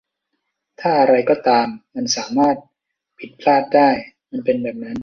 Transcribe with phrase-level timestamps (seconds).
[0.79, 2.55] ถ้าอะไรก็ตามมันสามารถ
[3.17, 3.89] ผิดพลาดได้
[4.31, 4.97] มันเป็นแบบนั้น